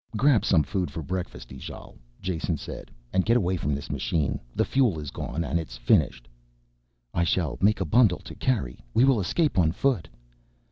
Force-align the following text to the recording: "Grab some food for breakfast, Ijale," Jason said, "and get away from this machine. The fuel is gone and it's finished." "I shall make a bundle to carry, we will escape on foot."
"Grab 0.17 0.43
some 0.43 0.63
food 0.63 0.89
for 0.89 1.03
breakfast, 1.03 1.51
Ijale," 1.51 1.99
Jason 2.23 2.57
said, 2.57 2.89
"and 3.13 3.23
get 3.23 3.37
away 3.37 3.55
from 3.55 3.75
this 3.75 3.91
machine. 3.91 4.39
The 4.55 4.65
fuel 4.65 4.97
is 4.97 5.11
gone 5.11 5.43
and 5.43 5.59
it's 5.59 5.77
finished." 5.77 6.27
"I 7.13 7.23
shall 7.23 7.59
make 7.61 7.79
a 7.79 7.85
bundle 7.85 8.17
to 8.17 8.33
carry, 8.33 8.79
we 8.95 9.03
will 9.03 9.19
escape 9.21 9.59
on 9.59 9.71
foot." 9.73 10.07